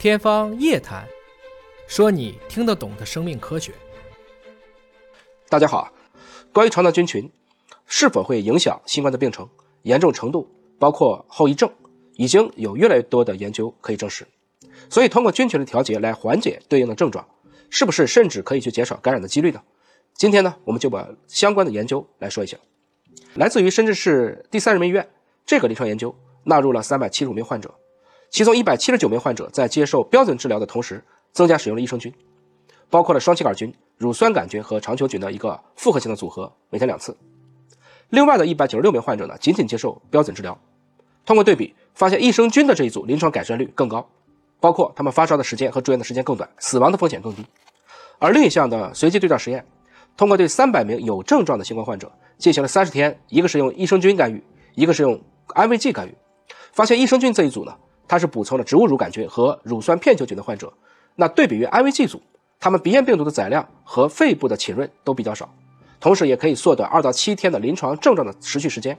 [0.00, 1.06] 天方夜谭，
[1.86, 3.74] 说你听得懂的生命科学。
[5.46, 5.92] 大家好，
[6.54, 7.30] 关于肠道菌群
[7.84, 9.46] 是否会影响新冠的病程、
[9.82, 10.48] 严重程度，
[10.78, 11.70] 包括后遗症，
[12.14, 14.26] 已经有越来越多的研究可以证实。
[14.88, 17.28] 所以，通过菌群的调节来缓解对应的症状，
[17.68, 19.62] 是不是甚至可以去减少感染的几率呢？
[20.14, 22.56] 今天呢，我们就把相关的研究来说一下。
[23.34, 25.06] 来自于深圳市第三人民医院
[25.44, 27.74] 这个临床研究，纳入了三百七十五名患者。
[28.30, 31.02] 其中一百七十九名患者在接受标准治疗的同时，
[31.32, 32.12] 增加使用了益生菌，
[32.88, 37.16] 包括了双歧杆菌、乳酸杆菌和肠球菌的一个复合型的组合，每天两次。
[38.10, 40.56] 另外的一百九十六名患者呢，仅仅接受标准治疗。
[41.26, 44.08] 通过对比，发现益生菌的这一组临床改善率更高，
[44.60, 47.44] 包括他们发烧的时间和住院的时间更短，死亡的风险更低。
[48.20, 49.64] 而另一项的随机对照实验，
[50.16, 54.42] 通过对三百名有症状的新冠患者进行了三十天，一个是用益生菌干预，
[54.76, 56.14] 一个是用安慰剂干预，
[56.72, 57.76] 发现益生菌这一组呢。
[58.10, 60.72] 它是补充了植物乳杆菌和乳酸片球菌的患者，
[61.14, 62.20] 那对比于安慰剂组，
[62.58, 65.48] 他们鼻炎病毒的载量和肺部的浸润都比较少，
[66.00, 68.98] 同时也可以缩短二到七天的临床症状的持续时间。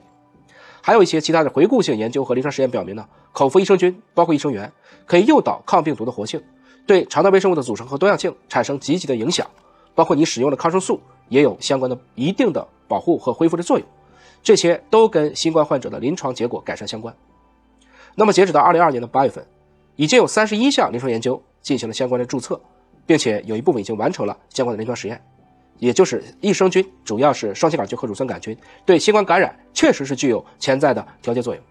[0.81, 4.71] 还有一些其他的回顾性研究和临床实验表明呢，口服益生菌包括益生元
[5.05, 6.41] 可以诱导抗病毒的活性，
[6.87, 9.45] 对肠道微生物的组成和多样性产生积极的影响，
[9.93, 13.85] 包括你使用的抗生素也有相关的一定的保护和恢复的作用，
[14.41, 17.13] 这些都跟新冠患者的临床结果改善相关。
[18.15, 19.45] 那么，截止到二零二二年的八月份，
[19.95, 22.59] 已经有三十一项临床研究进行了相关的注册，
[23.05, 25.21] 并且有一部分已经完成了相关的临床实验。
[25.79, 31.63] 也就是益生菌，主要是双歧杆菌和乳酸杆菌，对新冠感染确实是具有潜在的调节作用。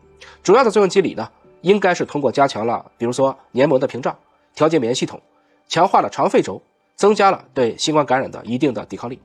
[0.43, 1.31] 主要的作用机理呢，
[1.61, 4.17] 应该是通过加强了，比如说黏膜的屏障，
[4.55, 5.21] 调节免疫系统，
[5.69, 6.61] 强化了肠肺轴，
[6.97, 9.21] 增加了对新冠感染的一定的抵抗力，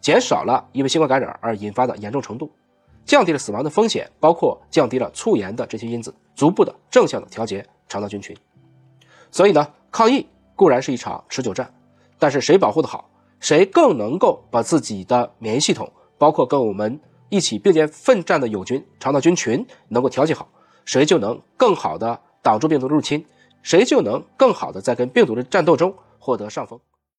[0.00, 2.50] 减少了因为新冠感染而引发的严重程度。
[3.08, 8.36] 降低了死亡的风险，包括降低了促炎的这些因子，逐步的正向的调节肠道菌群。
[9.30, 11.72] 所以呢，抗疫固然是一场持久战，
[12.18, 13.08] 但是谁保护的好，
[13.40, 20.46] 谁更能够把自己的免疫系统，包括跟我们一起并肩奋战的友军肠道菌群能够调节好，
[20.84, 23.24] 谁就能更好的挡住病毒的入侵，
[23.62, 26.78] 谁就能更好的在跟病毒的战斗中获得上风。